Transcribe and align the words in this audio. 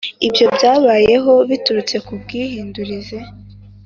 Ibyo 0.27 0.45
byabayeho 0.55 1.33
biturutse 1.49 1.95
ku 2.05 2.13
bwihindurize 2.21 3.17